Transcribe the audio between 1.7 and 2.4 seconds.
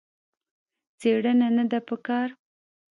ده په کار.